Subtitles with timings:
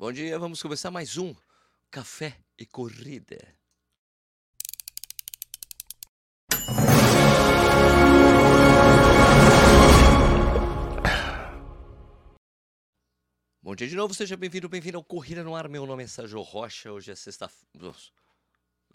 [0.00, 1.34] Bom dia, vamos começar mais um
[1.90, 3.36] Café e Corrida.
[13.60, 15.68] Bom dia de novo, seja bem-vindo, bem-vindo ao Corrida no Ar.
[15.68, 17.92] Meu nome é Sérgio Rocha, hoje é sexta-feira.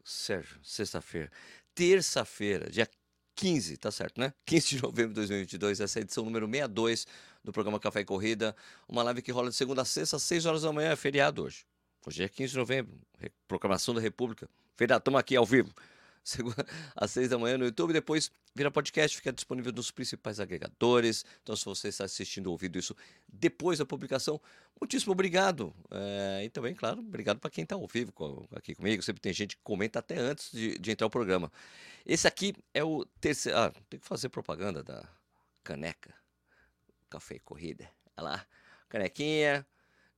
[0.05, 1.29] Sérgio, sexta-feira.
[1.75, 2.89] Terça-feira, dia
[3.35, 4.33] 15, tá certo, né?
[4.45, 7.05] 15 de novembro de 2022, essa é a edição número 62
[7.43, 8.55] do programa Café e Corrida.
[8.87, 11.43] Uma live que rola de segunda a sexta, às 6 horas da manhã, é feriado
[11.43, 11.65] hoje.
[12.05, 12.93] Hoje é 15 de novembro,
[13.47, 14.49] proclamação da República.
[14.75, 15.73] Feriado, estamos aqui ao vivo.
[16.95, 21.25] Às 6 da manhã no YouTube, depois vira podcast, fica disponível nos principais agregadores.
[21.41, 22.95] Então, se você está assistindo ou ouvindo isso
[23.27, 24.39] depois da publicação,
[24.79, 25.73] muitíssimo obrigado.
[25.91, 28.13] É, e também, claro, obrigado para quem está ao vivo
[28.55, 29.03] aqui comigo.
[29.03, 31.51] Sempre tem gente que comenta até antes de, de entrar o programa.
[32.05, 33.57] Esse aqui é o terceiro.
[33.57, 35.03] Ah, tem que fazer propaganda da
[35.63, 36.22] caneca.
[37.13, 37.87] Café corrida.
[38.17, 38.47] Olha lá.
[38.89, 39.63] Canequinha.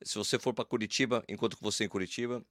[0.02, 2.41] Se você for para Curitiba, enquanto você em Curitiba,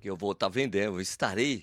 [0.00, 1.62] que eu vou estar tá vendendo, estarei,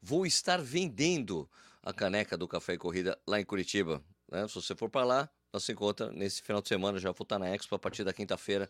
[0.00, 1.50] vou estar vendendo
[1.82, 4.04] a caneca do Café Corrida lá em Curitiba.
[4.30, 4.46] Né?
[4.46, 7.40] Se você for para lá, nós se encontra nesse final de semana, já vou estar
[7.40, 8.68] na Expo a partir da quinta-feira,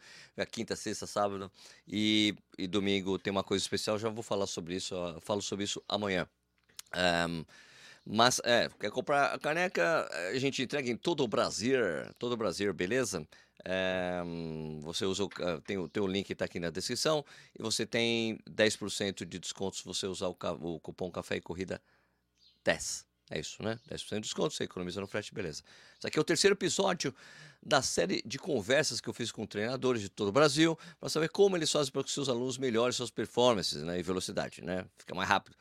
[0.51, 1.53] quinta, sexta, sábado
[1.87, 5.83] e, e, domingo tem uma coisa especial, já vou falar sobre isso, falo sobre isso
[5.87, 6.27] amanhã.
[7.29, 7.45] Um,
[8.05, 11.79] mas, é, quer comprar a caneca, a gente entrega em todo o Brasil,
[12.19, 13.27] todo o Brasil, beleza?
[13.65, 14.23] É,
[14.81, 15.29] você usa o,
[15.61, 17.25] tem, o, tem o link está aqui na descrição
[17.59, 21.81] e você tem 10% de desconto se você usar o, o, cupom Café e Corrida
[22.65, 23.07] 10.
[23.33, 23.79] É isso, né?
[23.89, 25.63] 10% de desconto, você economiza no frete, beleza.
[25.97, 27.15] Isso aqui é o terceiro episódio
[27.63, 31.29] da série de conversas que eu fiz com treinadores de todo o Brasil para saber
[31.29, 34.85] como eles fazem para que seus alunos melhorem suas performances né, e velocidade, né?
[34.99, 35.57] Fica mais rápido.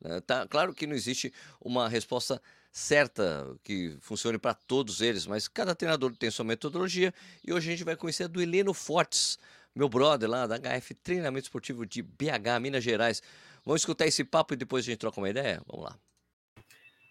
[0.00, 0.20] Né?
[0.20, 5.74] Tá, claro que não existe uma resposta certa que funcione para todos eles, mas cada
[5.74, 7.12] treinador tem sua metodologia
[7.44, 9.38] e hoje a gente vai conhecer a do Heleno Fortes,
[9.74, 13.22] meu brother lá da HF Treinamento Esportivo de BH, Minas Gerais.
[13.64, 15.60] Vamos escutar esse papo e depois a gente troca uma ideia?
[15.66, 15.96] Vamos lá.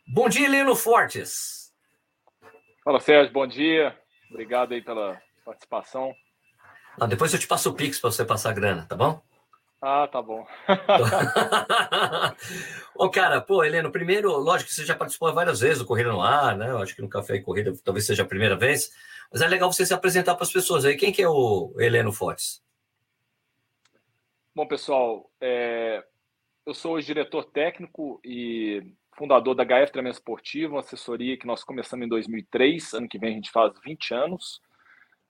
[0.08, 1.74] Bom dia, Heleno Fortes.
[2.84, 3.98] Fala, Sérgio, bom dia.
[4.30, 6.16] Obrigado aí pela participação.
[7.00, 9.22] Ah, depois eu te passo o Pix para você passar a grana, tá bom?
[9.82, 10.46] Ah, tá bom.
[12.96, 16.22] Ô, cara, pô, Heleno, primeiro, lógico que você já participou várias vezes do Corrida no
[16.22, 16.72] Ar, né?
[16.72, 18.92] Eu acho que no Café e Corrida talvez seja a primeira vez,
[19.32, 20.98] mas é legal você se apresentar para as pessoas aí.
[20.98, 22.64] Quem que é o Heleno Fortes?
[24.56, 26.04] Bom, pessoal, é...
[26.66, 28.82] eu sou o diretor técnico e
[29.16, 33.32] fundador da HF Treinamento Esportivo, uma assessoria que nós começamos em 2003, ano que vem
[33.32, 34.60] a gente faz 20 anos.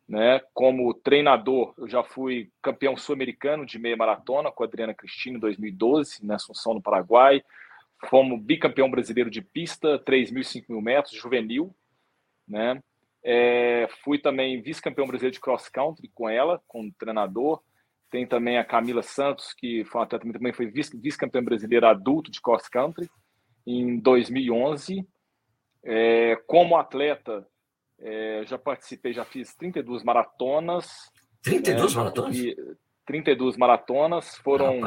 [0.07, 0.40] Né?
[0.53, 5.40] Como treinador, eu já fui campeão sul-americano de meia maratona com a Adriana Cristina em
[5.40, 7.44] 2012, na Assunção, no Paraguai.
[8.09, 11.75] Fomos bicampeão brasileiro de pista, 3 mil e 5 mil metros, juvenil.
[12.47, 12.81] Né?
[13.22, 17.62] É, fui também vice-campeão brasileiro de cross-country com ela, como treinador.
[18.09, 23.09] Tem também a Camila Santos, que foi atleta também foi vice-campeã brasileira adulto de cross-country
[23.66, 25.06] em 2011.
[25.84, 27.45] É, como atleta,
[28.00, 31.12] é, já participei, já fiz 32 maratonas.
[31.44, 32.38] 32 é, maratonas?
[33.06, 34.35] 32 maratonas.
[34.38, 34.81] Foram.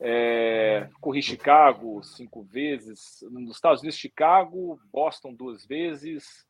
[0.00, 6.46] É, corri Chicago cinco vezes, nos Estados Unidos, Chicago, Boston duas vezes,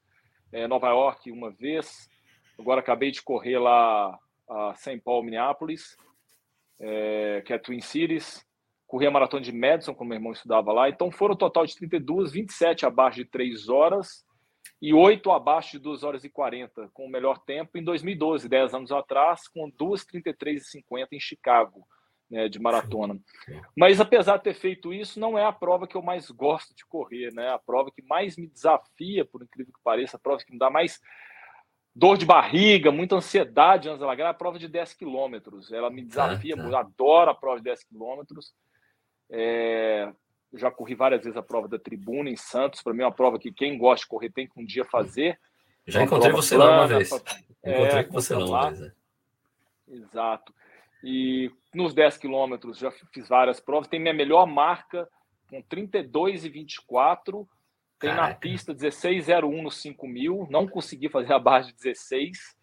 [0.52, 2.10] é, Nova York uma vez.
[2.58, 4.18] Agora acabei de correr lá
[4.50, 5.00] a St.
[5.00, 5.96] Paul, Minneapolis,
[6.78, 8.46] é, que é Twin Cities.
[8.86, 10.88] Corri a maratona de Madison, como meu irmão estudava lá.
[10.88, 14.27] Então foram um total de 32, 27 abaixo de 3 horas
[14.80, 18.74] e 8 abaixo de 2 horas e 40, com o melhor tempo em 2012, 10
[18.74, 21.86] anos atrás, com 2:33:50 em Chicago,
[22.30, 23.18] né, de maratona.
[23.76, 26.84] Mas apesar de ter feito isso, não é a prova que eu mais gosto de
[26.86, 27.48] correr, né?
[27.50, 30.70] A prova que mais me desafia, por incrível que pareça, a prova que me dá
[30.70, 31.00] mais
[31.94, 35.72] dor de barriga, muita ansiedade antes da largada, é a prova de 10 quilômetros.
[35.72, 36.80] Ela me desafia, ah, tá.
[36.80, 38.54] adoro a prova de 10 quilômetros.
[39.30, 40.14] É, eu
[40.54, 42.82] já corri várias vezes a prova da tribuna em Santos.
[42.82, 45.38] Para mim é uma prova que quem gosta de correr tem que um dia fazer.
[45.86, 47.08] Já encontrei você plana, lá uma vez.
[47.08, 47.38] Pra...
[47.64, 48.82] Encontrei é, com você lá uma vez.
[48.82, 48.92] É.
[49.88, 50.54] Exato.
[51.02, 53.88] E nos 10 quilômetros já fiz várias provas.
[53.88, 55.08] Tem minha melhor marca
[55.48, 57.48] com 32 e 24.
[57.98, 58.28] Tem Caraca.
[58.28, 60.46] na pista 16,01 no 5 mil.
[60.50, 62.56] Não consegui fazer abaixo de 16.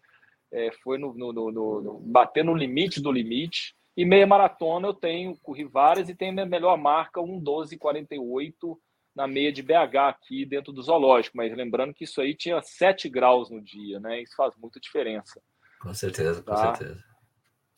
[0.52, 3.75] É, foi no, no, no, no, bater no limite do limite.
[3.96, 8.76] E meia maratona eu tenho, corri várias e tenho minha melhor marca, 1,12,48
[9.14, 11.36] na meia de BH aqui dentro do zoológico.
[11.36, 14.20] Mas lembrando que isso aí tinha 7 graus no dia, né?
[14.20, 15.40] Isso faz muita diferença.
[15.80, 16.74] Com certeza, com tá?
[16.74, 17.02] certeza.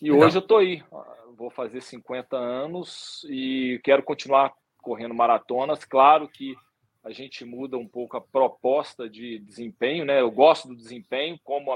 [0.02, 0.26] E Legal.
[0.26, 0.82] hoje eu tô aí,
[1.36, 5.84] vou fazer 50 anos e quero continuar correndo maratonas.
[5.84, 6.56] Claro que
[7.04, 10.20] a gente muda um pouco a proposta de desempenho, né?
[10.20, 11.72] Eu gosto do desempenho, como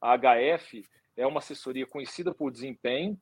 [0.00, 0.84] A HF
[1.16, 3.18] é uma assessoria conhecida por desempenho,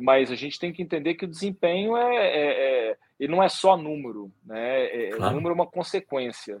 [0.00, 3.76] mas a gente tem que entender que o desempenho é, é, é não é só
[3.76, 4.84] número, né?
[4.84, 5.34] É, é, claro.
[5.34, 6.60] Número é uma consequência.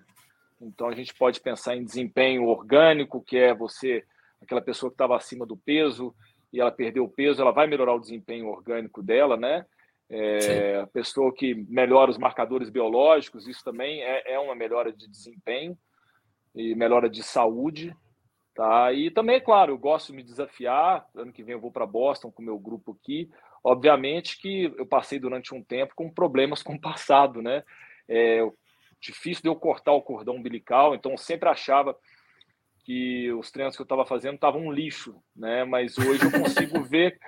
[0.60, 4.04] Então a gente pode pensar em desempenho orgânico, que é você,
[4.40, 6.14] aquela pessoa que estava acima do peso
[6.52, 9.66] e ela perdeu o peso, ela vai melhorar o desempenho orgânico dela, né?
[10.08, 15.08] É, a pessoa que melhora os marcadores biológicos, isso também é, é uma melhora de
[15.08, 15.76] desempenho
[16.54, 17.94] e melhora de saúde.
[18.56, 18.90] Tá?
[18.90, 21.06] E também, claro, eu gosto de me desafiar.
[21.14, 23.30] Ano que vem eu vou para Boston com o meu grupo aqui.
[23.62, 27.62] Obviamente que eu passei durante um tempo com problemas com o passado, né?
[28.08, 28.40] É
[28.98, 31.94] difícil de eu cortar o cordão umbilical, então eu sempre achava
[32.82, 35.64] que os treinos que eu estava fazendo estavam um lixo, né?
[35.64, 37.18] Mas hoje eu consigo ver,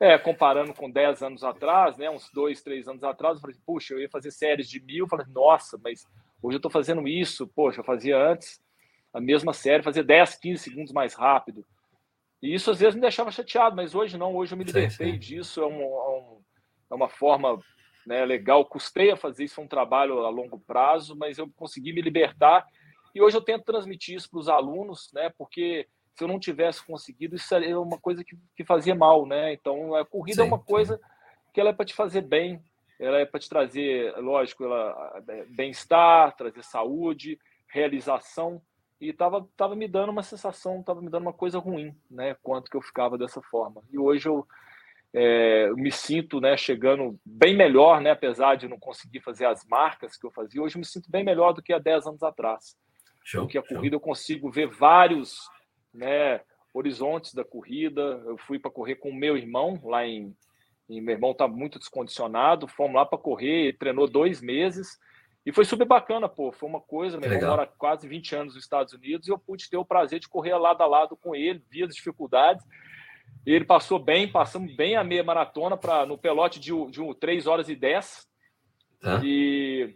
[0.00, 2.08] é, comparando com 10 anos atrás, né?
[2.08, 5.08] Uns dois, três anos atrás, eu falei, puxa, eu ia fazer séries de mil, eu
[5.08, 6.06] falei, nossa, mas
[6.42, 8.58] hoje eu estou fazendo isso, poxa, eu fazia antes
[9.12, 11.64] a mesma série, fazer 10, 15 segundos mais rápido.
[12.42, 15.12] E isso às vezes me deixava chateado, mas hoje não, hoje eu me libertei sim,
[15.12, 15.18] sim.
[15.18, 16.40] disso, é, um, é, um,
[16.90, 17.60] é, uma forma
[18.06, 18.64] né, legal.
[18.64, 22.66] Custei a fazer isso, foi um trabalho a longo prazo, mas eu consegui me libertar.
[23.14, 26.84] E hoje eu tento transmitir isso para os alunos, né, porque se eu não tivesse
[26.84, 29.26] conseguido, isso é uma coisa que, que fazia mal.
[29.26, 29.52] Né?
[29.52, 30.98] Então, a corrida sim, é uma coisa
[31.52, 32.62] que ela é para te fazer bem,
[32.98, 34.64] ela é para te trazer, lógico,
[35.28, 38.62] é, bem-estar, trazer saúde, realização
[39.00, 42.36] e estava tava me dando uma sensação, estava me dando uma coisa ruim, né?
[42.42, 43.82] Quanto que eu ficava dessa forma.
[43.90, 44.46] E hoje eu,
[45.14, 48.10] é, eu me sinto, né, chegando bem melhor, né?
[48.10, 51.24] Apesar de não conseguir fazer as marcas que eu fazia, hoje eu me sinto bem
[51.24, 52.76] melhor do que há 10 anos atrás.
[53.24, 53.76] Show, Porque a show.
[53.76, 55.48] corrida eu consigo ver vários,
[55.94, 56.42] né?
[56.74, 58.00] Horizontes da corrida.
[58.26, 60.36] Eu fui para correr com o meu irmão lá em,
[60.88, 62.68] em meu irmão está muito descondicionado.
[62.68, 64.98] Fomos lá para correr, treinou dois meses
[65.44, 66.52] e foi super bacana, pô.
[66.52, 69.70] Foi uma coisa, meu irmão mora quase 20 anos nos Estados Unidos e eu pude
[69.70, 72.64] ter o prazer de correr lado a lado com ele, via as dificuldades.
[73.46, 77.68] Ele passou bem, passamos bem a meia maratona para no pelote de, de 3 horas
[77.68, 78.28] e 10.
[79.00, 79.20] Tá.
[79.24, 79.94] E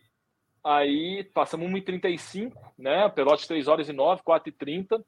[0.65, 3.09] aí passamos 1h35, né?
[3.11, 5.05] Pelote 3 horas e 9, 4 e 30.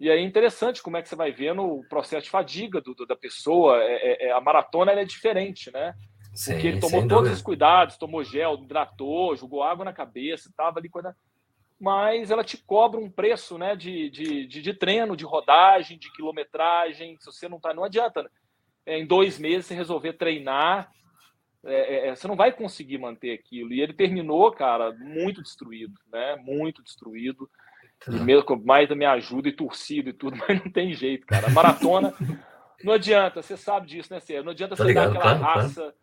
[0.00, 2.92] E aí é interessante como é que você vai vendo o processo de fadiga do,
[2.92, 3.80] do da pessoa.
[3.80, 5.94] É, é, é a maratona é diferente, né?
[6.34, 10.78] Sim, porque ele tomou todos os cuidados, tomou gel, hidratou, jogou água na cabeça, estava
[10.78, 11.14] ali cuidando.
[11.78, 16.12] Mas ela te cobra um preço né, de, de, de, de, treino, de rodagem, de
[16.12, 17.16] quilometragem.
[17.18, 18.22] Se você não tá, não adianta.
[18.22, 18.28] Né?
[18.86, 20.90] É, em dois meses você resolver treinar,
[21.64, 23.72] é, é, é, você não vai conseguir manter aquilo.
[23.72, 26.36] E ele terminou, cara, muito destruído, né?
[26.36, 27.50] Muito destruído.
[28.08, 28.24] E tá.
[28.24, 31.48] mesmo com mais da minha ajuda e torcido e tudo, mas não tem jeito, cara.
[31.48, 32.14] A maratona
[32.82, 34.44] não adianta, você sabe disso, né, Sérgio?
[34.44, 35.80] Não adianta você ligado, dar aquela claro, raça.
[35.82, 36.01] Claro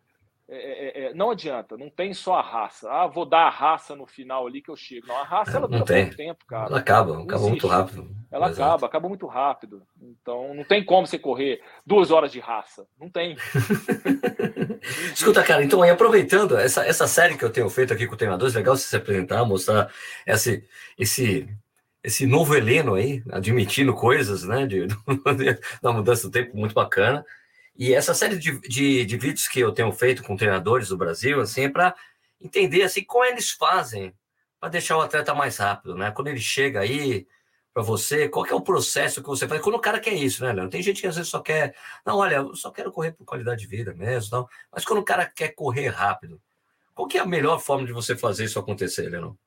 [0.52, 2.90] é, é, é, não adianta, não tem só a raça.
[2.90, 5.06] Ah, vou dar a raça no final ali que eu chego.
[5.06, 6.66] Não, a raça ela dura muito tempo, cara.
[6.66, 8.10] Ela acaba, acaba muito rápido.
[8.32, 8.62] Ela Exato.
[8.62, 9.82] acaba, acaba muito rápido.
[10.02, 12.84] Então não tem como você correr duas horas de raça.
[12.98, 13.36] Não tem.
[15.14, 18.54] Escuta, cara, então aí aproveitando essa, essa série que eu tenho feito aqui com treinadores,
[18.54, 19.88] legal você se apresentar, mostrar
[20.26, 20.64] esse,
[20.98, 21.48] esse,
[22.02, 24.88] esse novo Heleno aí, admitindo coisas, né, de,
[25.80, 27.24] da mudança do tempo, muito bacana.
[27.76, 31.40] E essa série de, de, de vídeos que eu tenho feito com treinadores do Brasil,
[31.40, 31.94] assim, é para
[32.40, 34.14] entender assim como eles fazem
[34.58, 36.10] para deixar o atleta mais rápido, né?
[36.10, 37.26] Quando ele chega aí
[37.72, 39.62] para você, qual é o processo que você faz?
[39.62, 40.70] Quando o cara quer isso, né, Leandro?
[40.70, 43.62] Tem gente que às vezes só quer, não, olha, eu só quero correr por qualidade
[43.62, 44.48] de vida mesmo, não.
[44.70, 46.40] Mas quando o cara quer correr rápido,
[46.94, 49.38] qual que é a melhor forma de você fazer isso acontecer, Leandro?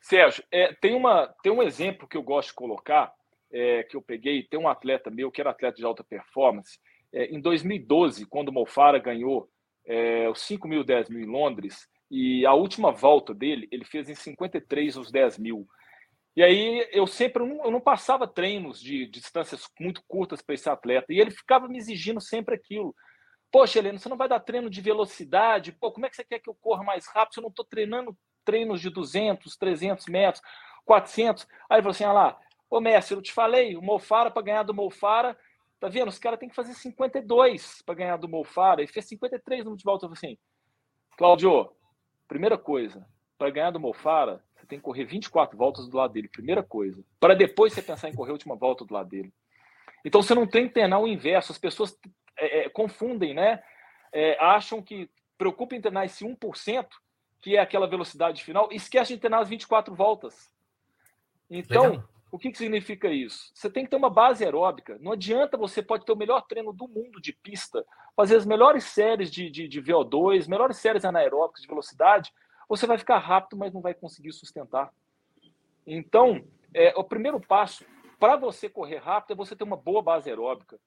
[0.00, 3.14] Sérgio, é, tem, uma, tem um exemplo que eu gosto de colocar,
[3.52, 6.78] é, que eu peguei, tem um atleta meu que era atleta de alta performance.
[7.12, 9.48] É, em 2012, quando o Mofara ganhou
[9.86, 14.08] é, os 5 mil, 10 mil em Londres, e a última volta dele, ele fez
[14.08, 15.66] em 53 os 10 mil.
[16.34, 20.40] E aí eu sempre eu não, eu não passava treinos de, de distâncias muito curtas
[20.40, 22.94] para esse atleta, e ele ficava me exigindo sempre aquilo.
[23.50, 25.72] Poxa, Helena, você não vai dar treino de velocidade?
[25.72, 27.66] Pô, como é que você quer que eu corra mais rápido se eu não estou
[27.66, 30.42] treinando treinos de 200, 300 metros,
[30.86, 31.46] 400?
[31.68, 32.38] Aí ele falou assim: ah lá,
[32.72, 35.36] Ô, Messi, eu te falei, o Mofara, para ganhar do Mofara,
[35.78, 36.08] tá vendo?
[36.08, 38.82] Os caras têm que fazer 52 para ganhar do Mofara.
[38.82, 39.72] E fez 53 no.
[39.72, 40.38] Eu falei assim,
[41.18, 41.70] Claudio,
[42.26, 46.28] primeira coisa, para ganhar do Mofara, você tem que correr 24 voltas do lado dele,
[46.28, 47.04] primeira coisa.
[47.20, 49.30] Para depois você pensar em correr a última volta do lado dele.
[50.02, 51.52] Então você não tem que treinar o inverso.
[51.52, 51.94] As pessoas
[52.38, 53.62] é, é, confundem, né?
[54.14, 56.86] É, acham que preocupa em treinar esse 1%,
[57.42, 60.50] que é aquela velocidade final, e esquece de treinar as 24 voltas.
[61.50, 62.11] Então, Legal.
[62.32, 63.50] O que, que significa isso?
[63.54, 64.96] Você tem que ter uma base aeróbica.
[65.02, 67.84] Não adianta você pode ter o melhor treino do mundo de pista,
[68.16, 72.32] fazer as melhores séries de, de, de VO2, melhores séries anaeróbicas de velocidade,
[72.66, 74.90] você vai ficar rápido, mas não vai conseguir sustentar.
[75.86, 77.84] Então, é, o primeiro passo
[78.18, 80.80] para você correr rápido é você ter uma boa base aeróbica.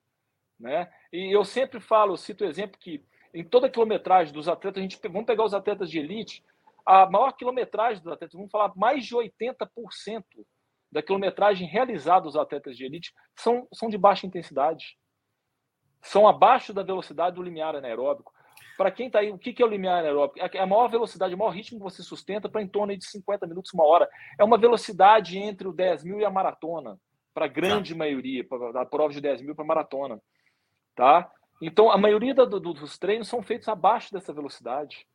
[0.59, 0.91] Né?
[1.13, 4.81] E eu sempre falo, cito o exemplo que em toda a quilometragem dos atletas, a
[4.81, 6.43] gente vamos pegar os atletas de elite,
[6.83, 10.23] a maior quilometragem dos atletas, vamos falar mais de 80%
[10.91, 14.97] da quilometragem realizada dos atletas de elite são, são de baixa intensidade.
[16.01, 18.31] São abaixo da velocidade do limiar anaeróbico.
[18.77, 20.39] Para quem está aí, o que é o limiar anaeróbico?
[20.39, 23.47] É a maior velocidade, o maior ritmo que você sustenta para em torno de 50
[23.47, 24.07] minutos, uma hora.
[24.37, 26.99] É uma velocidade entre o 10 mil e a maratona,
[27.33, 27.97] para a grande tá.
[27.97, 30.21] maioria, para a prova de 10 mil para maratona.
[30.95, 31.29] Tá?
[31.61, 35.07] Então, a maioria do, do, dos treinos são feitos abaixo dessa velocidade.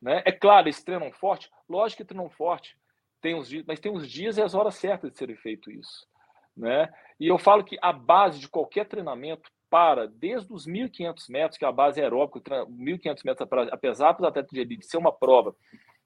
[0.00, 0.22] Né?
[0.24, 1.50] É claro, eles treinam forte?
[1.68, 2.76] Lógico que treinam forte,
[3.20, 6.06] tem os dias, mas tem os dias e as horas certas de serem feito isso.
[6.56, 6.88] Né?
[7.18, 11.64] E eu falo que a base de qualquer treinamento para desde os 1.500 metros, que
[11.64, 15.54] é a base aeróbica, 1.500 metros, apesar dos atletas de elite ser uma prova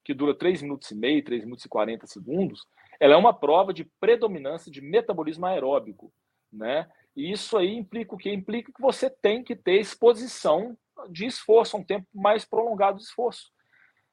[0.05, 2.67] que dura 3 minutos e meio, 3 minutos e 40 segundos,
[3.01, 6.13] ela é uma prova de predominância de metabolismo aeróbico,
[6.53, 6.87] né?
[7.17, 8.31] E isso aí implica o que?
[8.31, 10.77] Implica que você tem que ter exposição
[11.09, 13.51] de esforço, um tempo mais prolongado de esforço.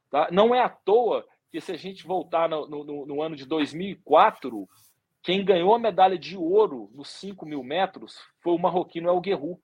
[0.10, 0.30] Tá?
[0.32, 4.68] Não é à toa que se a gente voltar no, no, no ano de 2004,
[5.22, 9.62] quem ganhou a medalha de ouro nos 5 mil metros foi o marroquino El Guerrou.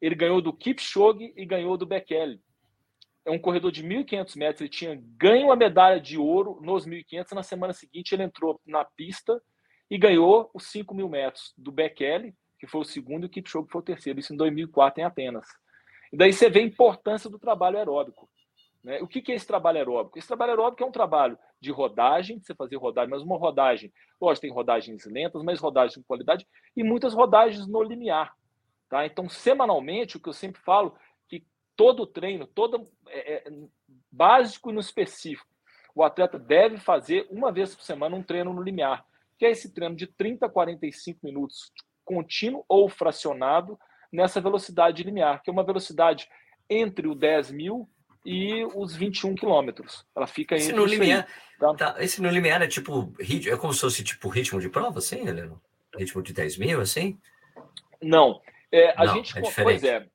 [0.00, 2.40] Ele ganhou do Kipchoge e ganhou do Bekele.
[3.24, 4.60] É um corredor de 1.500 metros.
[4.60, 7.32] Ele tinha ganho a medalha de ouro nos 1.500.
[7.32, 9.42] Na semana seguinte, ele entrou na pista
[9.90, 13.68] e ganhou os 5 mil metros do Bekele, que foi o segundo, e o Kipchoge
[13.68, 14.20] foi o terceiro.
[14.20, 15.46] Isso em 2004 em Atenas.
[16.12, 18.29] E daí você vê a importância do trabalho aeróbico.
[18.82, 19.00] Né?
[19.02, 20.18] O que, que é esse trabalho aeróbico?
[20.18, 23.92] Esse trabalho aeróbico é um trabalho de rodagem, de você fazer rodagem, mas uma rodagem,
[24.20, 26.46] lógico, tem rodagens lentas, mas rodagens com qualidade,
[26.76, 28.34] e muitas rodagens no limiar.
[28.88, 29.04] Tá?
[29.04, 30.96] Então, semanalmente, o que eu sempre falo,
[31.28, 31.44] que
[31.76, 33.52] todo treino, todo é, é,
[34.10, 35.48] básico e no específico,
[35.94, 39.04] o atleta deve fazer uma vez por semana um treino no limiar,
[39.38, 41.72] que é esse treino de 30 a 45 minutos
[42.04, 43.78] contínuo ou fracionado
[44.12, 46.28] nessa velocidade limiar, que é uma velocidade
[46.68, 47.88] entre o 10 mil
[48.24, 50.04] e os 21 quilômetros.
[50.14, 51.74] Ela fica esse no limiar, aí, tá?
[51.74, 55.26] Tá, esse no limiar é tipo é como se fosse tipo ritmo de prova, assim,
[55.26, 55.60] Heleno?
[55.96, 57.18] Ritmo de 10 mil, assim?
[58.00, 58.40] Não.
[58.70, 60.06] É, a Não, gente, é pois é,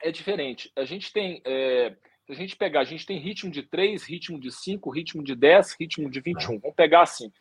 [0.00, 0.70] é diferente.
[0.76, 1.96] A gente tem, é,
[2.26, 5.34] se a gente pegar, a gente tem ritmo de 3, ritmo de 5, ritmo de
[5.34, 6.56] 10, ritmo de 21.
[6.56, 6.58] Ah.
[6.62, 7.32] Vamos pegar assim.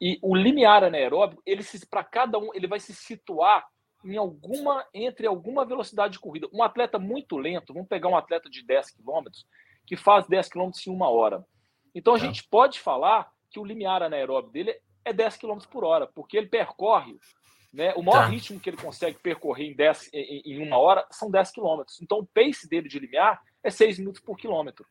[0.00, 3.66] E o limiar anaeróbico, ele para cada um, ele vai se situar
[4.04, 6.48] em alguma entre alguma velocidade de corrida.
[6.52, 9.46] Um atleta muito lento, vamos pegar um atleta de 10 quilômetros,
[9.86, 11.44] que faz 10 quilômetros em uma hora.
[11.94, 12.20] Então a é.
[12.20, 16.46] gente pode falar que o limiar anaeróbico dele é 10 quilômetros por hora, porque ele
[16.46, 17.16] percorre,
[17.72, 18.26] né, o maior tá.
[18.26, 22.00] ritmo que ele consegue percorrer em, 10, em, em uma hora são 10 quilômetros.
[22.00, 24.86] Então o pace dele de limiar é 6 minutos por quilômetro.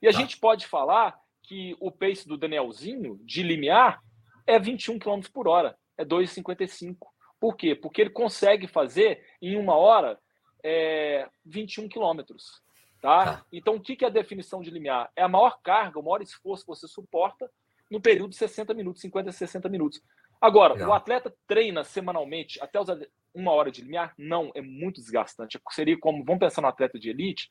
[0.00, 0.18] E a tá.
[0.18, 4.02] gente pode falar que o pace do Danielzinho de limiar
[4.46, 6.96] é 21 km por hora, é 2,55.
[7.40, 7.74] Por quê?
[7.74, 10.18] Porque ele consegue fazer em uma hora
[10.62, 12.62] é, 21 quilômetros.
[13.00, 13.24] Tá?
[13.24, 13.46] tá?
[13.52, 15.10] Então, o que é a definição de limiar?
[15.14, 17.50] É a maior carga, o maior esforço que você suporta
[17.90, 20.02] no período de 60 minutos, 50 a 60 minutos.
[20.40, 20.90] Agora, Legal.
[20.90, 22.98] o atleta treina semanalmente até usar
[23.34, 24.14] uma hora de limiar?
[24.18, 25.60] Não, é muito desgastante.
[25.70, 27.48] Seria como, vamos pensar no atleta de elite,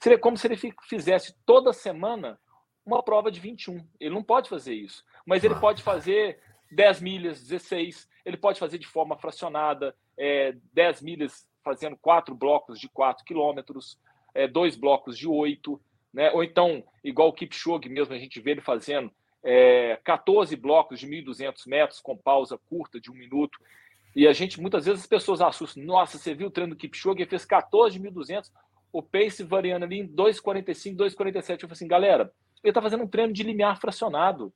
[0.00, 2.38] seria como se ele fizesse toda semana
[2.84, 3.86] uma prova de 21.
[3.98, 5.60] Ele não pode fazer isso, mas ele ah.
[5.60, 11.96] pode fazer 10 milhas, 16, ele pode fazer de forma fracionada, é, 10 milhas fazendo
[11.96, 13.98] quatro blocos de 4 quilômetros,
[14.34, 15.80] é, dois blocos de 8,
[16.12, 16.30] né?
[16.32, 19.10] ou então, igual o Kipchoge mesmo, a gente vê ele fazendo
[19.42, 23.58] é, 14 blocos de 1.200 metros com pausa curta de um minuto.
[24.14, 25.84] E a gente, muitas vezes, as pessoas assustam.
[25.84, 28.50] Nossa, você viu o treino do Kipchoge, ele fez 14 de 1.200,
[28.92, 31.62] o pace variando ali em 2,45, 2,47.
[31.62, 32.32] Eu falei assim, galera,
[32.62, 34.52] ele está fazendo um treino de limiar fracionado.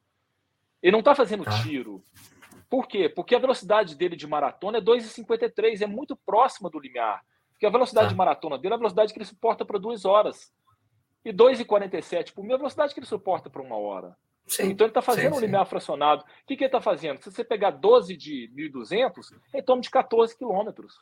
[0.83, 1.63] Ele não está fazendo tá.
[1.63, 2.03] tiro.
[2.69, 3.09] Por quê?
[3.09, 7.21] Porque a velocidade dele de maratona é 2,53, é muito próxima do limiar.
[7.53, 8.13] Porque a velocidade tá.
[8.13, 10.53] de maratona dele é a velocidade que ele suporta para duas horas.
[11.25, 14.17] E 2,47 por mil é a velocidade que ele suporta para uma hora.
[14.47, 16.23] Sim, então ele está fazendo sim, um limiar fracionado.
[16.23, 17.19] O que, que ele está fazendo?
[17.19, 20.95] Se você pegar 12 de 1.200, é em torno de 14 quilômetros.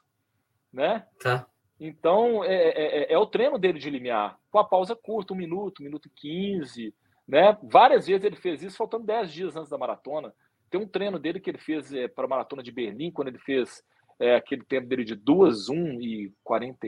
[0.73, 1.07] Né?
[1.21, 1.47] Tá.
[1.81, 5.37] Então, é, é, é, é, o treino dele de limiar, com a pausa curta, um
[5.37, 6.95] minuto, um minuto e 15.
[7.29, 7.57] Né?
[7.63, 10.33] Várias vezes ele fez isso, faltando 10 dias antes da maratona.
[10.71, 13.39] Tem um treino dele que ele fez é, para a maratona de Berlim, quando ele
[13.39, 13.83] fez
[14.19, 16.79] é, aquele tempo dele de 2, 1 e 40,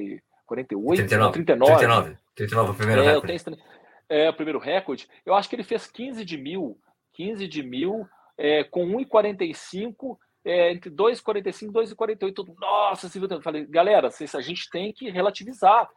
[0.46, 1.32] 48, 39.
[1.32, 1.74] 39.
[1.74, 3.58] 39, 39 o primeiro é, recorde.
[4.08, 5.08] É, o primeiro recorde.
[5.24, 6.78] Eu acho que ele fez 15 de mil,
[7.12, 8.06] 15 de mil,
[8.36, 12.54] é, com 1,45 é, entre 2,45 e 2,48.
[12.58, 13.28] Nossa, viu?
[13.28, 15.88] Eu falei, galera, a gente tem que relativizar.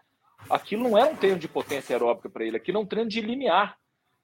[0.50, 3.22] Aquilo não é um treino de potência aeróbica para ele, aquilo é um treino de
[3.22, 3.78] limiar.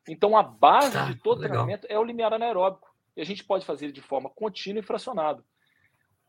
[0.08, 1.58] Então, a base tá, de todo legal.
[1.58, 2.90] treinamento é o limiar anaeróbico.
[3.16, 5.44] E a gente pode fazer de forma contínua e fracionada.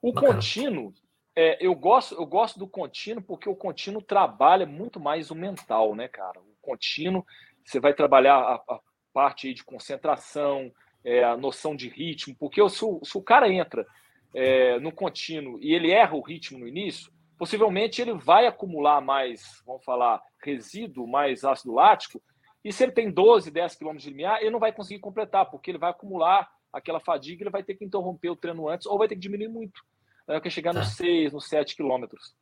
[0.03, 0.35] O Bacana.
[0.35, 0.93] contínuo,
[1.37, 5.95] é, eu, gosto, eu gosto do contínuo porque o contínuo trabalha muito mais o mental,
[5.95, 6.41] né, cara?
[6.41, 7.25] O contínuo,
[7.65, 8.81] você vai trabalhar a, a
[9.13, 10.73] parte de concentração,
[11.05, 13.87] é, a noção de ritmo, porque se o, se o cara entra
[14.35, 19.63] é, no contínuo e ele erra o ritmo no início, possivelmente ele vai acumular mais,
[19.67, 22.23] vamos falar, resíduo, mais ácido lático,
[22.65, 25.71] e se ele tem 12, 10 quilômetros de limiar, ele não vai conseguir completar, porque
[25.71, 29.09] ele vai acumular aquela fadiga, ele vai ter que interromper o treino antes, ou vai
[29.09, 29.83] ter que diminuir muito.
[30.29, 30.41] Né?
[30.41, 31.35] Quer chegar nos 6, tá.
[31.35, 32.35] nos 7 quilômetros.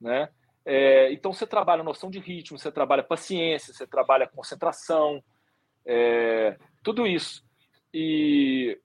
[0.00, 0.28] Né?
[0.64, 5.22] É, então você trabalha noção de ritmo, você trabalha paciência, você trabalha concentração,
[5.84, 7.44] é, tudo isso.
[7.92, 8.78] E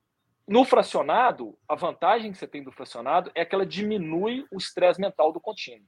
[0.46, 5.00] no fracionado, a vantagem que você tem do fracionado é que ela diminui o estresse
[5.00, 5.86] mental do contínuo.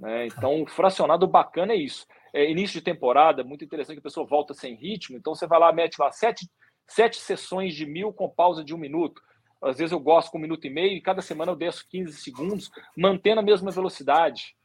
[0.00, 0.26] Né?
[0.26, 2.06] Então, o fracionado bacana é isso.
[2.32, 5.58] É, início de temporada, muito interessante que a pessoa volta sem ritmo, então você vai
[5.58, 6.48] lá, mete lá sete,
[6.86, 9.20] sete sessões de mil com pausa de um minuto.
[9.62, 12.14] Às vezes eu gosto com um minuto e meio e cada semana eu desço 15
[12.14, 14.56] segundos, mantendo a mesma velocidade.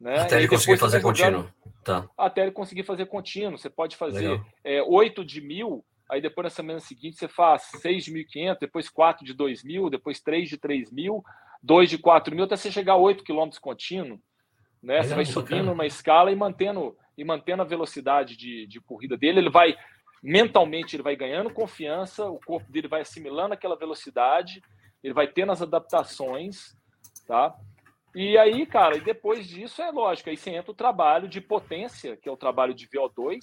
[0.00, 0.18] Né?
[0.18, 1.48] Até ele conseguir fazer contínuo.
[1.84, 2.08] Tá.
[2.18, 3.56] Até ele conseguir fazer contínuo.
[3.56, 8.04] Você pode fazer é, 8 de mil aí depois na semana seguinte você faz 6
[8.04, 11.22] de 1.500, depois 4 de 2.000, depois 3 de 3.000,
[11.62, 14.20] 2 de 4.000, até você chegar a 8 km contínuo.
[14.82, 15.02] Né?
[15.02, 19.38] Você vai subindo uma escala e mantendo, e mantendo a velocidade de, de corrida dele.
[19.38, 19.76] Ele vai,
[20.22, 24.60] mentalmente, ele vai ganhando confiança, o corpo dele vai assimilando aquela velocidade,
[25.02, 26.76] ele vai tendo as adaptações,
[27.26, 27.54] tá?
[28.14, 32.16] E aí, cara, e depois disso é lógico, aí você entra o trabalho de potência,
[32.16, 33.38] que é o trabalho de VO2,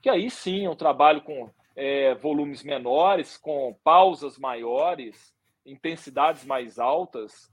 [0.00, 5.34] que aí sim é um trabalho com é, volumes menores, com pausas maiores,
[5.66, 7.50] intensidades mais altas,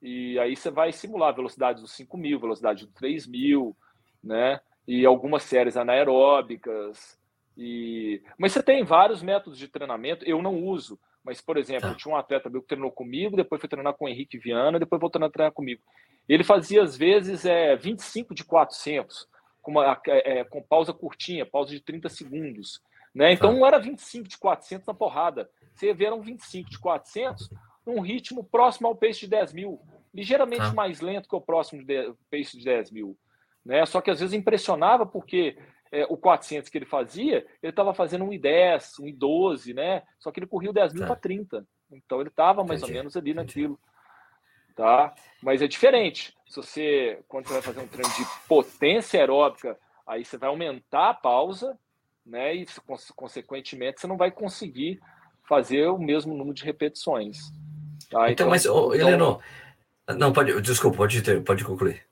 [0.00, 3.76] e aí você vai simular velocidade dos 5 mil, velocidade dos 3 mil,
[4.22, 4.60] né?
[4.86, 7.18] E algumas séries anaeróbicas.
[7.56, 8.22] E...
[8.38, 11.94] Mas você tem vários métodos de treinamento, eu não uso, mas, por exemplo, tá.
[11.94, 15.00] tinha um atleta meu que treinou comigo, depois foi treinar com o Henrique Viana, depois
[15.00, 15.82] voltou a treinar comigo.
[16.28, 19.28] Ele fazia, às vezes, é, 25 de 400,
[19.60, 22.80] com, uma, é, com pausa curtinha, pausa de 30 segundos.
[23.14, 23.32] Né?
[23.32, 23.58] Então tá.
[23.58, 25.50] não era 25 de 400 na porrada.
[25.74, 27.50] Você vê, eram 25 de 400
[27.88, 29.80] num ritmo próximo ao pace de 10 mil.
[30.12, 30.74] Ligeiramente tá.
[30.74, 33.16] mais lento que o próximo de, pace de 10 mil.
[33.64, 33.84] Né?
[33.86, 35.58] Só que às vezes impressionava porque
[35.90, 40.02] é, o 400 que ele fazia, ele estava fazendo um I10, um I12, né?
[40.18, 41.08] Só que ele corria o 10 mil tá.
[41.08, 41.66] para 30.
[41.90, 42.92] Então ele estava mais Entendi.
[42.92, 43.78] ou menos ali naquilo.
[44.76, 45.14] Tá?
[45.42, 46.36] Mas é diferente.
[46.46, 51.10] Se você, quando você vai fazer um treino de potência aeróbica, aí você vai aumentar
[51.10, 51.76] a pausa,
[52.24, 52.54] né?
[52.54, 52.66] E
[53.16, 55.00] consequentemente você não vai conseguir
[55.48, 57.50] fazer o mesmo número de repetições.
[58.08, 58.30] Tá?
[58.30, 59.40] Então, então, mas, oh, Heleno,
[60.16, 62.02] não, pode, desculpa, pode, ter, pode concluir.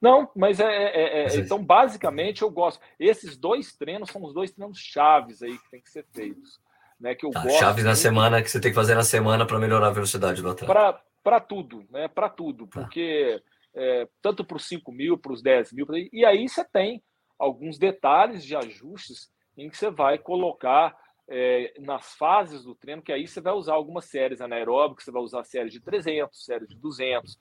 [0.00, 2.80] Não, mas é, é, é, então basicamente eu gosto.
[3.00, 6.60] Esses dois treinos são os dois treinos chaves aí que tem que ser feitos,
[7.00, 7.14] né?
[7.14, 9.58] Que eu tá, gosto chaves na semana que você tem que fazer na semana para
[9.58, 11.02] melhorar a velocidade do atleta.
[11.22, 12.06] Para tudo, né?
[12.06, 12.80] Para tudo, tá.
[12.80, 13.42] porque
[13.74, 17.02] é, tanto para os 5 mil, para os 10 mil, e aí você tem
[17.36, 20.96] alguns detalhes de ajustes em que você vai colocar
[21.28, 25.22] é, nas fases do treino, que aí você vai usar algumas séries anaeróbicas, você vai
[25.22, 27.38] usar séries de 300, séries de 200,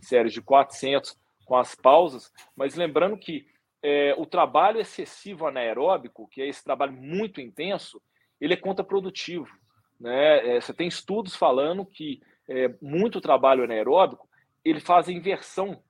[0.00, 3.46] séries de 400, com as pausas, mas lembrando que
[3.82, 8.02] é, o trabalho excessivo anaeróbico, que é esse trabalho muito intenso,
[8.40, 9.48] ele é contraprodutivo.
[10.00, 10.56] Né?
[10.56, 14.28] É, você tem estudos falando que é, muito trabalho anaeróbico
[14.64, 15.80] ele faz a inversão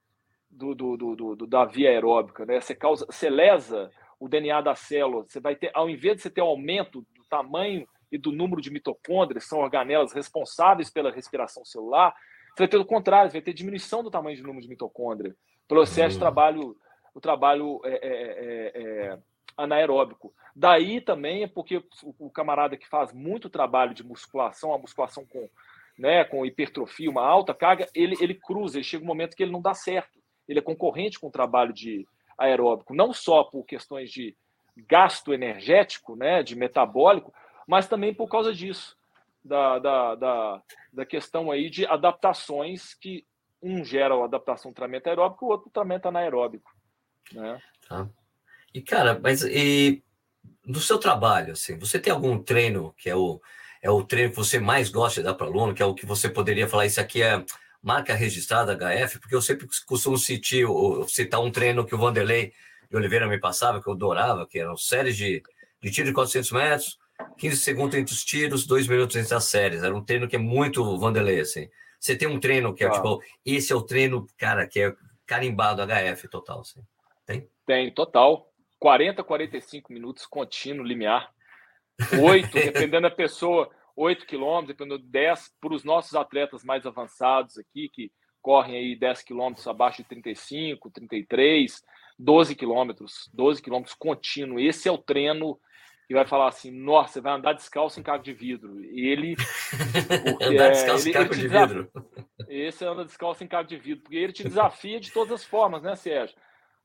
[0.50, 2.60] do, do, do, do, da via aeróbica, né?
[2.60, 5.24] Você causa, você lesa o DNA da célula.
[5.26, 8.70] Você vai ter, ao invés de você ter um aumento tamanho e do número de
[8.70, 12.14] mitocôndrias, são organelas responsáveis pela respiração celular,
[12.50, 15.34] você vai ter o contrário, você vai ter diminuição do tamanho de número de mitocôndria,
[15.68, 16.76] pelo excesso de trabalho,
[17.14, 19.18] o trabalho é, é, é, é,
[19.56, 20.32] anaeróbico.
[20.54, 21.82] Daí também é porque
[22.18, 25.48] o, camarada que faz muito trabalho de musculação, a musculação com,
[25.98, 29.52] né, com hipertrofia, uma alta carga, ele, ele cruza, ele chega um momento que ele
[29.52, 30.18] não dá certo.
[30.48, 32.06] Ele é concorrente com o trabalho de,
[32.38, 34.36] aeróbico, não só por questões de
[34.76, 37.32] gasto energético, né, de metabólico,
[37.66, 38.96] mas também por causa disso,
[39.44, 40.62] da, da, da,
[40.92, 43.26] da questão aí de adaptações que
[43.62, 46.70] um gera a adaptação do tratamento aeróbico, o outro tratamento anaeróbico.
[47.32, 47.60] Né?
[47.88, 48.08] Tá.
[48.74, 50.02] E, cara, mas e
[50.64, 53.40] no seu trabalho, assim, você tem algum treino que é o,
[53.82, 56.06] é o treino que você mais gosta de dar para aluno, que é o que
[56.06, 57.44] você poderia falar, isso aqui é
[57.82, 60.68] marca registrada HF, porque eu sempre costumo citar,
[61.08, 62.52] citar um treino que o Vanderlei
[62.88, 65.42] de Oliveira me passava, que eu adorava, que eram séries de,
[65.82, 66.98] de tiro de 400 metros,
[67.38, 69.82] 15 segundos entre os tiros, 2 minutos entre as séries.
[69.82, 71.68] Era um treino que é muito Vanderlei, assim.
[71.98, 72.90] Você tem um treino que é, ah.
[72.90, 74.94] tipo, esse é o treino, cara, que é
[75.26, 76.80] carimbado HF total, assim.
[77.24, 77.48] Tem?
[77.66, 78.48] Tem, total.
[78.78, 81.30] 40, 45 minutos contínuo, limiar.
[82.22, 87.58] Oito, dependendo da pessoa, 8 quilômetros, dependendo de 10, para os nossos atletas mais avançados
[87.58, 91.82] aqui, que correm aí 10 quilômetros abaixo de 35, 33,
[92.18, 94.60] 12 quilômetros, 12 quilômetros contínuo.
[94.60, 95.58] Esse é o treino
[96.06, 98.82] que vai falar assim, nossa, você vai andar descalço em carro de vidro.
[98.84, 99.34] Ele...
[100.40, 101.90] andar descalço ele, em carro de vidro.
[102.48, 105.82] Esse anda descalço em carro de vidro, porque ele te desafia de todas as formas,
[105.82, 106.36] né, Sérgio?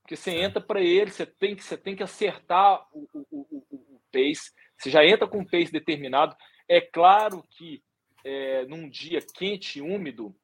[0.02, 3.68] Porque você entra para ele, você tem que, você tem que acertar o, o, o,
[3.70, 6.36] o pace, você já entra com um pace determinado.
[6.68, 7.84] É claro que
[8.26, 10.36] é, num dia quente e úmido,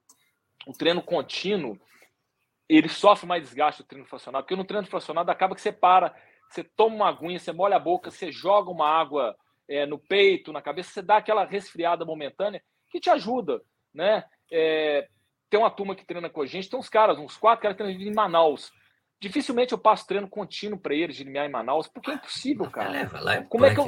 [0.67, 1.79] o treino contínuo,
[2.69, 6.13] ele sofre mais desgaste do treino fracionado, porque no treino fracionado acaba que você para,
[6.49, 9.35] você toma uma aguinha, você molha a boca, você joga uma água
[9.67, 13.61] é, no peito, na cabeça, você dá aquela resfriada momentânea que te ajuda,
[13.93, 14.23] né?
[14.51, 15.07] É,
[15.49, 17.83] tem uma turma que treina com a gente, tem uns caras, uns quatro caras que
[17.83, 18.71] treinam em Manaus.
[19.19, 22.95] Dificilmente eu passo treino contínuo para eles de limiar em Manaus, porque é impossível, cara.
[22.95, 23.79] É, lá é como, punk, é que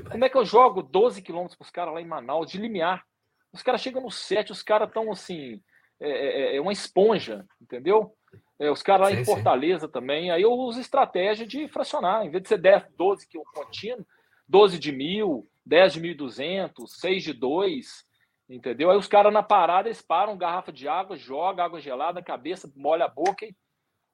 [0.00, 2.58] eu, como é que eu jogo 12 quilômetros para os caras lá em Manaus de
[2.58, 3.04] limiar?
[3.52, 5.62] Os caras chegam no set, os caras estão assim,
[6.00, 8.14] é, é, é, uma esponja, entendeu?
[8.58, 9.92] É, os caras lá sim, em Fortaleza sim.
[9.92, 10.30] também.
[10.30, 12.24] Aí eu uso estratégia de fracionar.
[12.24, 14.06] Em vez de ser 10, 12 que contínuo,
[14.48, 18.04] 12 de mil, 10 de 1.200, 6 de 2,
[18.48, 18.90] entendeu?
[18.90, 22.70] Aí os caras na parada, eles param, garrafa de água, joga água gelada na cabeça,
[22.74, 23.54] molha a boca e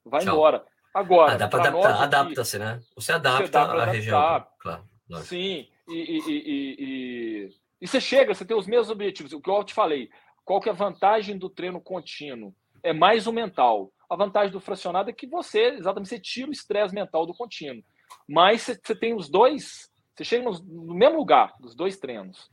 [0.03, 0.33] vai Tchau.
[0.33, 0.65] embora.
[0.93, 2.79] Agora, ah, dá para adaptar, adapta-se, né?
[2.95, 4.87] Você adapta a região, claro.
[5.09, 5.27] Lógico.
[5.27, 7.49] Sim, e, e, e,
[7.81, 9.33] e você chega, você tem os mesmos objetivos.
[9.33, 10.09] O que eu te falei,
[10.45, 12.53] qual que é a vantagem do treino contínuo?
[12.83, 13.91] É mais o mental.
[14.07, 17.83] A vantagem do fracionado é que você, exatamente, você tira o estresse mental do contínuo.
[18.29, 22.49] Mas você, tem os dois, você chega no, mesmo lugar, dos dois treinos.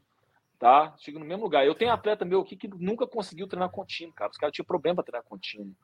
[0.59, 0.95] Tá?
[0.99, 1.67] Chega no mesmo lugar.
[1.67, 4.31] Eu tenho atleta meu aqui que nunca conseguiu treinar contínuo, cara.
[4.31, 5.75] Os caras tinham problema para treinar contínuo.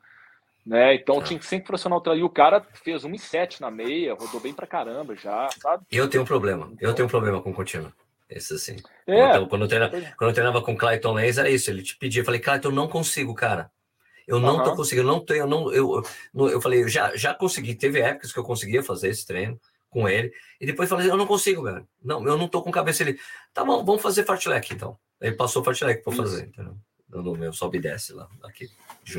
[0.65, 0.95] Né?
[0.95, 2.17] Então tinha que sempre treino.
[2.17, 5.85] E o cara fez 1,7 na meia, rodou bem pra caramba já, sabe?
[5.91, 6.73] Eu tenho um problema.
[6.81, 7.93] Eu tenho um problema com contínuo.
[8.29, 8.77] Esse assim.
[9.07, 9.29] É.
[9.29, 10.13] Então, quando, eu treinava, é.
[10.17, 11.71] quando eu treinava com Clayton Lenz, era isso.
[11.71, 13.71] Ele te pedia, eu falei, Clayton, eu não consigo, cara.
[14.27, 14.65] Eu não uhum.
[14.65, 16.03] tô conseguindo, não tenho, não, eu,
[16.35, 19.59] eu, eu falei, eu já, já consegui, teve épocas que eu conseguia fazer esse treino
[19.89, 21.89] com ele, e depois falei, eu não consigo, velho.
[22.05, 23.03] Não, eu não tô com cabeça.
[23.03, 23.19] Ele,
[23.55, 24.99] tá bom, vamos fazer fartlek então.
[25.19, 26.77] Ele passou fartlek para fazer, entendeu?
[27.09, 28.69] No meu sobe e desce lá, aqui.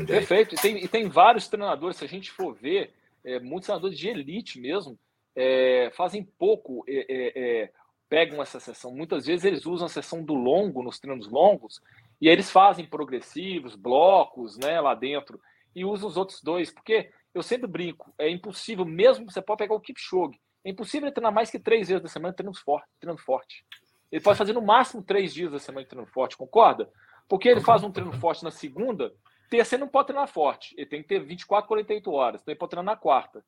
[0.06, 0.54] Perfeito.
[0.54, 2.92] E tem, e tem vários treinadores, se a gente for ver,
[3.24, 4.96] é, muitos treinadores de elite mesmo,
[5.34, 7.70] é, fazem pouco é, é, é
[8.10, 8.92] pegam essa sessão.
[8.92, 11.80] Muitas vezes eles usam a sessão do longo nos treinos longos
[12.20, 15.40] e eles fazem progressivos, blocos, né, lá dentro
[15.74, 19.76] e usam os outros dois, porque eu sempre brinco, é impossível, mesmo você pode pegar
[19.76, 23.22] o Kipchoge, é impossível ele treinar mais que três vezes da semana treinando forte, treinando
[23.22, 23.64] forte.
[24.10, 26.90] Ele pode fazer no máximo três dias da semana treinando forte, concorda?
[27.28, 29.14] Porque ele faz um treino forte na segunda,
[29.48, 32.58] terça ele não pode treinar forte, ele tem que ter 24, 48 horas, então ele
[32.58, 33.44] pode treinar na quarta.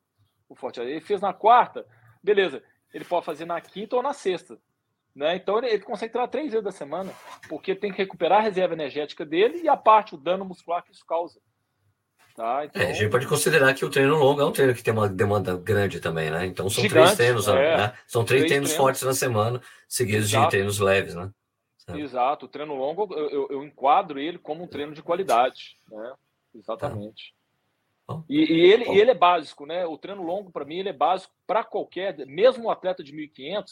[0.48, 0.80] O forte.
[0.80, 1.84] Ele fez na quarta,
[2.22, 4.58] beleza ele pode fazer na quinta ou na sexta.
[5.14, 5.36] Né?
[5.36, 7.12] Então ele, ele consegue treinar três vezes da semana,
[7.48, 10.92] porque tem que recuperar a reserva energética dele e a parte, o dano muscular que
[10.92, 11.38] isso causa.
[12.34, 12.64] Tá?
[12.64, 12.80] Então...
[12.80, 15.08] É, a gente pode considerar que o treino longo é um treino que tem uma
[15.08, 16.46] demanda grande também, né?
[16.46, 17.76] Então são Gigante, três treinos, é.
[17.76, 17.94] né?
[18.06, 20.44] São três, três treinos, treinos, fortes na semana, seguidos Exato.
[20.44, 21.30] de treinos leves, né?
[21.94, 26.14] Exato, o treino longo eu, eu, eu, enquadro ele como um treino de qualidade, né?
[26.54, 27.34] Exatamente.
[28.28, 29.86] E, e, ele, e ele é básico, né?
[29.86, 33.64] O treino longo, para mim, ele é básico para qualquer, mesmo um atleta de 1.500.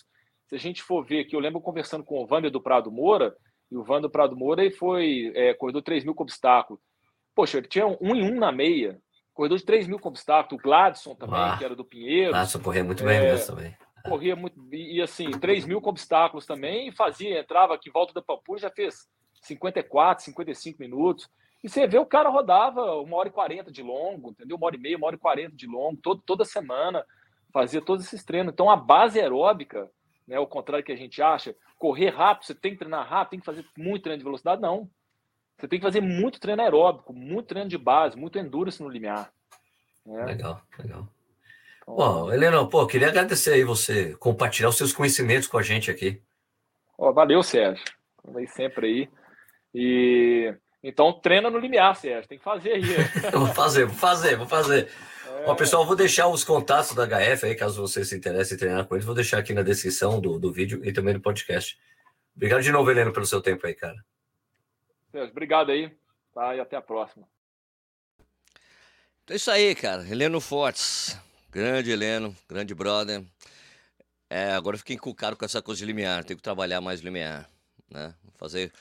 [0.48, 3.34] Se a gente for ver que eu lembro conversando com o Wander do Prado Moura,
[3.70, 6.80] e o Wander do Prado Moura ele foi, é, corredor 3 mil com obstáculo.
[7.34, 8.98] Poxa, ele tinha um em um na meia,
[9.32, 10.60] corredor de 3 mil com obstáculo.
[10.60, 12.32] O Gladson também, ah, que era do Pinheiro.
[12.32, 13.76] Gladson corria muito bem é, mesmo também.
[14.04, 18.22] Corria muito, e assim, 3 mil com obstáculos também, e fazia, entrava aqui, volta da
[18.22, 19.06] Pampulha, já fez
[19.42, 21.28] 54, 55 minutos.
[21.62, 24.56] E você vê o cara rodava uma hora e quarenta de longo, entendeu?
[24.56, 27.04] Uma hora e meia, uma hora e quarenta de longo, todo, toda semana,
[27.52, 28.52] fazia todos esses treinos.
[28.52, 29.90] Então a base aeróbica,
[30.26, 33.40] né, ao contrário que a gente acha, correr rápido, você tem que treinar rápido, tem
[33.40, 34.88] que fazer muito treino de velocidade, não.
[35.58, 39.30] Você tem que fazer muito treino aeróbico, muito treino de base, muito endurance no limiar.
[40.06, 40.24] Né?
[40.24, 41.06] Legal, legal.
[41.82, 45.90] Então, Bom, Helena, pô, queria agradecer aí você compartilhar os seus conhecimentos com a gente
[45.90, 46.22] aqui.
[46.96, 47.84] Ó, valeu, Sérgio.
[48.16, 49.10] Estamos sempre aí.
[49.74, 52.28] E então treina no limiar, Sérgio.
[52.28, 52.82] Tem que fazer aí.
[53.32, 54.88] vou fazer, vou fazer, vou fazer.
[55.26, 55.44] É...
[55.46, 58.86] Ó, pessoal, vou deixar os contatos da HF aí, caso você se interesse em treinar
[58.86, 59.04] com eles.
[59.04, 61.78] Vou deixar aqui na descrição do, do vídeo e também no podcast.
[62.34, 63.96] Obrigado de novo, Heleno, pelo seu tempo aí, cara.
[65.10, 65.92] Sérgio, obrigado aí.
[66.32, 67.26] Tá, e até a próxima.
[69.24, 70.08] Então é isso aí, cara.
[70.08, 71.18] Heleno Fortes.
[71.50, 73.24] Grande Heleno, grande brother.
[74.30, 76.24] É, agora eu fiquei encucado com essa coisa de limiar.
[76.24, 77.50] Tenho que trabalhar mais limiar.
[77.90, 78.14] Né?
[78.36, 78.72] Fazer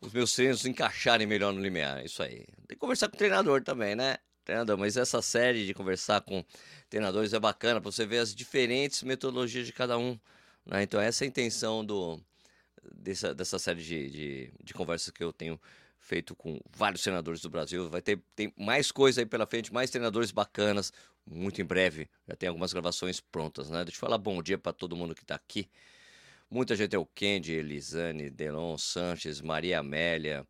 [0.00, 2.04] os meus treinos encaixarem melhor no limiar.
[2.04, 2.46] Isso aí.
[2.66, 4.16] Tem que conversar com o treinador também, né?
[4.44, 6.44] Treinador, mas essa série de conversar com
[6.88, 10.18] treinadores é bacana para você ver as diferentes metodologias de cada um.
[10.64, 10.82] Né?
[10.82, 12.18] Então, essa é a intenção do,
[12.94, 15.60] dessa, dessa série de, de, de conversas que eu tenho
[15.98, 17.90] feito com vários senadores do Brasil.
[17.90, 20.92] Vai ter tem mais coisa aí pela frente, mais treinadores bacanas,
[21.26, 22.08] muito em breve.
[22.26, 23.84] Já tem algumas gravações prontas, né?
[23.84, 25.68] Deixa eu falar bom dia para todo mundo que está aqui.
[26.50, 30.46] Muita gente é o Kendi, Elisane, Delon Sanches, Maria Amélia,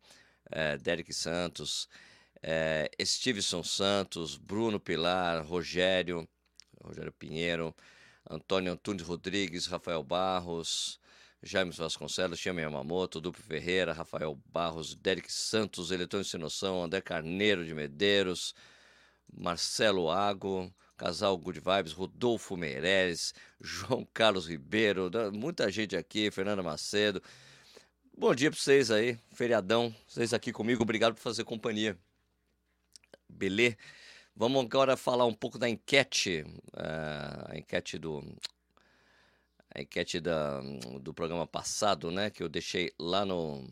[0.49, 1.89] é, Derek Santos,
[2.41, 6.25] é, Stevenson Santos, Bruno Pilar, Rogério,
[6.81, 7.75] Rogério Pinheiro,
[8.29, 11.01] Antônio Antunes Rodrigues, Rafael Barros,
[11.43, 17.65] Jaime Vasconcelos, Chame Yamamoto, Dupe Ferreira, Rafael Barros, Derek Santos, Eletrônico Sem Noção, André Carneiro
[17.65, 18.55] de Medeiros,
[19.33, 27.23] Marcelo Ago, Casal Good Vibes, Rodolfo Meireles, João Carlos Ribeiro, muita gente aqui, Fernanda Macedo.
[28.17, 31.97] Bom dia para vocês aí, feriadão, vocês aqui comigo, obrigado por fazer companhia.
[33.29, 33.77] Beleza?
[34.35, 38.21] Vamos agora falar um pouco da enquete, uh, a enquete do
[39.73, 40.59] a enquete da,
[40.99, 43.65] do programa passado, né, que eu deixei lá no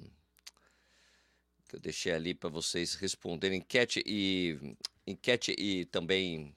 [1.67, 6.55] que eu deixei ali para vocês responderem enquete e enquete e também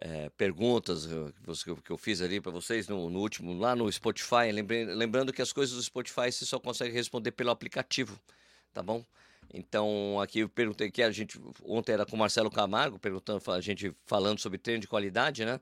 [0.00, 1.06] é, perguntas
[1.84, 5.52] que eu fiz ali para vocês no, no, último lá no Spotify, lembrando que as
[5.52, 8.18] coisas do Spotify você só consegue responder pelo aplicativo,
[8.72, 9.04] tá bom?
[9.52, 13.60] Então aqui eu perguntei que a gente ontem era com o Marcelo Camargo perguntando a
[13.60, 15.60] gente falando sobre treino de qualidade, né?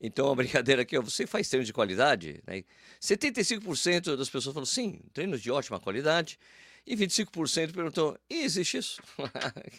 [0.00, 2.42] Então a brincadeira aqui, ó, você faz treino de qualidade?
[2.46, 2.64] Né?
[3.00, 6.38] 75% das pessoas falam sim, treinos de ótima qualidade.
[6.86, 9.02] E 25% perguntou, existe isso?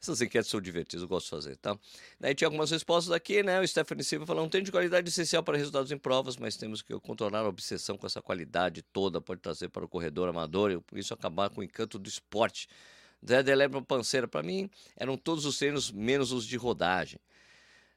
[0.00, 1.78] Essas enquetes são divertidas, eu gosto de fazer, tá?
[2.18, 3.60] Daí tinha algumas respostas aqui, né?
[3.60, 6.82] O Stephanie Silva falou, um treino de qualidade essencial para resultados em provas, mas temos
[6.82, 10.80] que contornar a obsessão com essa qualidade toda, pode trazer para o corredor amador e
[10.80, 12.68] por isso acabar com o encanto do esporte.
[13.26, 17.20] Zé Delebra Panceira, para mim, eram todos os treinos menos os de rodagem.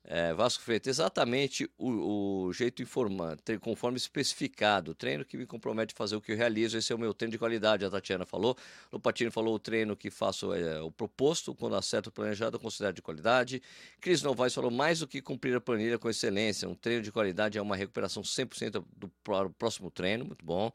[0.08, 4.94] É, Vasco Freitas, exatamente o, o jeito informante, conforme especificado.
[4.94, 7.32] Treino que me compromete a fazer o que eu realizo, esse é o meu treino
[7.32, 8.56] de qualidade, a Tatiana falou.
[8.91, 12.94] O Patino falou o treino que faço é o proposto, quando acerto o planejado, considero
[12.94, 13.63] de qualidade.
[14.00, 16.70] Cris Novaes falou mais do que cumprir a planilha com excelência.
[16.70, 19.12] Um treino de qualidade é uma recuperação 100% do
[19.58, 20.72] próximo treino, muito bom.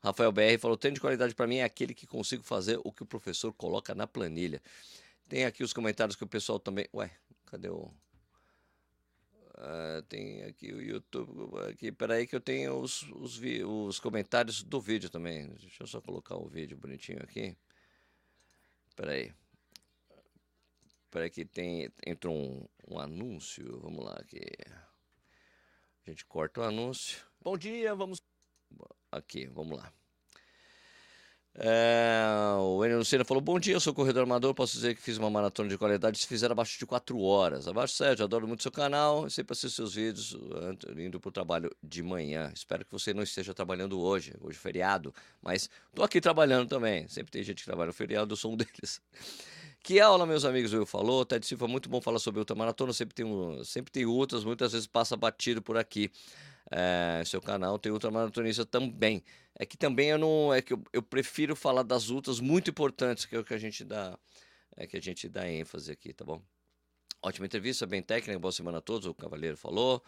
[0.00, 3.02] Rafael BR falou: treino de qualidade para mim é aquele que consigo fazer o que
[3.02, 4.62] o professor coloca na planilha.
[5.28, 6.86] Tem aqui os comentários que o pessoal também.
[6.94, 7.10] Ué,
[7.46, 7.90] cadê o.
[9.60, 11.58] Uh, tem aqui o YouTube.
[11.68, 15.48] Aqui, peraí, que eu tenho os, os, vi, os comentários do vídeo também.
[15.48, 17.54] Deixa eu só colocar o vídeo bonitinho aqui.
[18.96, 19.34] Peraí.
[21.10, 21.92] Peraí, que tem.
[22.06, 23.78] Entra um, um anúncio.
[23.80, 24.40] Vamos lá aqui.
[26.06, 27.26] A gente corta o anúncio.
[27.42, 28.22] Bom dia, vamos.
[29.12, 29.99] Aqui, vamos lá.
[31.54, 32.22] É,
[32.58, 34.54] o Enio Lucena falou: Bom dia, eu sou corredor amador.
[34.54, 37.66] Posso dizer que fiz uma maratona de qualidade se fizer abaixo de 4 horas.
[37.66, 39.28] Abaixo, Sérgio, adoro muito seu canal.
[39.28, 40.36] Sempre assisto seus vídeos
[40.96, 42.52] indo para o trabalho de manhã.
[42.54, 45.12] Espero que você não esteja trabalhando hoje, hoje é feriado.
[45.42, 47.08] Mas estou aqui trabalhando também.
[47.08, 49.00] Sempre tem gente que trabalha no feriado, eu sou um deles.
[49.82, 51.24] Que aula, meus amigos, Will falou.
[51.24, 52.92] Ted Silva, muito bom falar sobre ultramaratona.
[52.92, 56.10] Sempre tem, um, sempre tem outras, muitas vezes passa batido por aqui.
[56.70, 59.24] É, seu canal tem ultramaratonista também.
[59.58, 60.54] É que também eu não.
[60.54, 63.58] É que eu, eu prefiro falar das lutas muito importantes, que é o que a
[63.58, 64.18] gente dá.
[64.76, 66.40] É que a gente dá ênfase aqui, tá bom?
[67.22, 70.02] Ótima entrevista, bem técnica, boa semana a todos, o Cavaleiro falou.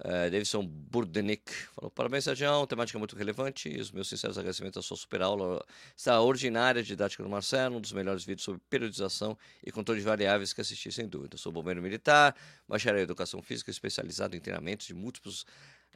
[0.00, 3.68] Uh, Davidson Burdenik falou: Parabéns, Sérgio, temática muito relevante.
[3.68, 5.64] E os meus sinceros agradecimentos à sua super aula
[5.96, 10.60] extraordinária didática do Marcelo, um dos melhores vídeos sobre periodização e controle de variáveis que
[10.60, 11.36] assisti, sem dúvida.
[11.36, 12.34] Sou bombeiro militar,
[12.68, 15.44] bacharel em educação física, especializado em treinamentos de múltiplos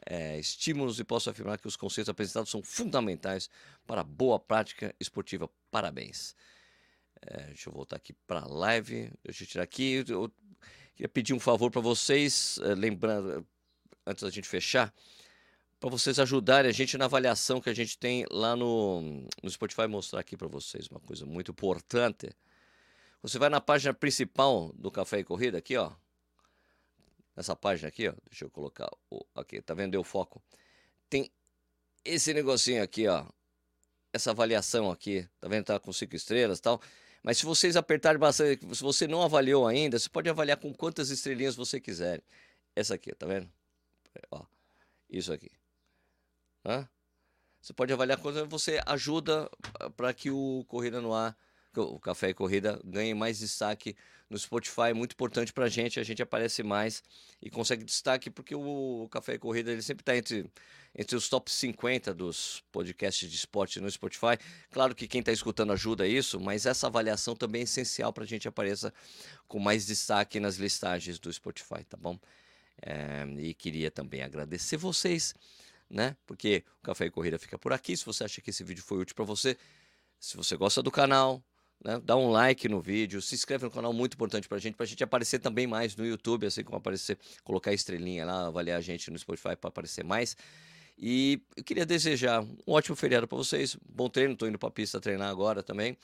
[0.05, 3.49] é, estímulos e posso afirmar que os conceitos apresentados são fundamentais
[3.85, 5.49] para a boa prática esportiva.
[5.71, 6.35] Parabéns.
[7.21, 9.11] É, deixa eu voltar aqui para a live.
[9.23, 10.03] Deixa eu tirar aqui.
[10.07, 10.31] Eu
[10.95, 13.45] queria pedir um favor para vocês, é, lembrando,
[14.05, 14.93] antes da gente fechar,
[15.79, 19.01] para vocês ajudarem a gente na avaliação que a gente tem lá no,
[19.41, 19.87] no Spotify.
[19.87, 22.29] Mostrar aqui para vocês uma coisa muito importante.
[23.21, 25.91] Você vai na página principal do Café e Corrida, aqui, ó
[27.35, 29.91] nessa página aqui, ó, deixa eu colocar o, aqui, tá vendo?
[29.91, 30.41] Deu foco.
[31.09, 31.31] Tem
[32.03, 33.25] esse negocinho aqui, ó,
[34.11, 35.65] essa avaliação aqui, tá vendo?
[35.65, 36.81] Tá com cinco estrelas tal.
[37.23, 41.09] Mas se vocês apertarem bastante, se você não avaliou ainda, você pode avaliar com quantas
[41.09, 42.21] estrelinhas você quiser.
[42.75, 43.49] Essa aqui, tá vendo?
[44.29, 44.45] Ó,
[45.09, 45.49] isso aqui.
[46.65, 46.87] Hã?
[47.61, 49.49] Você pode avaliar quanto você ajuda
[49.95, 51.37] para que o Corrida no Ar
[51.81, 53.95] o Café e Corrida ganhe mais destaque
[54.33, 57.03] no Spotify, é muito importante para a gente, a gente aparece mais
[57.41, 60.49] e consegue destaque, porque o Café e Corrida ele sempre está entre,
[60.95, 64.37] entre os top 50 dos podcasts de esporte no Spotify.
[64.71, 68.27] Claro que quem está escutando ajuda isso, mas essa avaliação também é essencial para a
[68.27, 68.91] gente apareça
[69.47, 72.19] com mais destaque nas listagens do Spotify, tá bom?
[72.81, 75.35] É, e queria também agradecer vocês
[75.89, 76.17] né?
[76.25, 77.95] Porque o Café e Corrida fica por aqui.
[77.95, 79.55] Se você acha que esse vídeo foi útil para você,
[80.19, 81.43] se você gosta do canal,
[81.83, 81.99] né?
[82.03, 85.03] Dá um like no vídeo, se inscreve no canal, muito importante pra gente, pra gente
[85.03, 89.17] aparecer também mais no YouTube, assim como aparecer, colocar estrelinha lá, avaliar a gente no
[89.17, 90.37] Spotify para aparecer mais.
[90.97, 93.75] E eu queria desejar um ótimo feriado para vocês.
[93.89, 95.97] Bom treino, tô indo pra pista treinar agora também.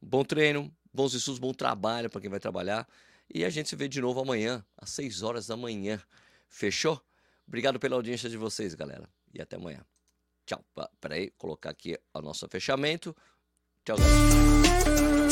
[0.00, 2.88] Bom treino, bons estudos, bom trabalho para quem vai trabalhar.
[3.32, 6.00] E a gente se vê de novo amanhã, às 6 horas da manhã.
[6.48, 7.00] Fechou?
[7.46, 9.08] Obrigado pela audiência de vocês, galera.
[9.34, 9.84] E até amanhã.
[10.46, 10.64] Tchau.
[11.00, 13.14] Peraí, colocar aqui o nosso fechamento.
[13.84, 15.25] Tchau, galera.